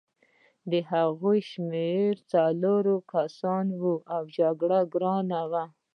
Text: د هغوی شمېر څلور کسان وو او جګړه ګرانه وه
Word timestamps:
د 0.71 0.73
هغوی 0.91 1.39
شمېر 1.51 2.11
څلور 2.31 2.83
کسان 3.13 3.65
وو 3.81 3.93
او 4.15 4.23
جګړه 4.37 4.79
ګرانه 4.93 5.41
وه 5.51 5.65